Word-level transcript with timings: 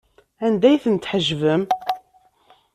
Anda 0.45 0.67
ay 0.69 0.81
ten-tḥejbem? 0.83 1.63